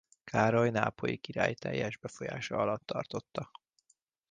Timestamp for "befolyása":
1.97-2.57